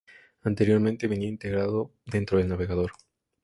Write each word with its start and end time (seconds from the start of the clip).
Anteriormente 0.43 1.05
venía 1.05 1.27
integrado 1.29 1.91
dentro 2.07 2.39
del 2.39 2.47
navegador. 2.47 2.91